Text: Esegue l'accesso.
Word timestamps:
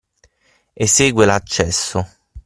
Esegue 0.75 1.25
l'accesso. 1.27 2.03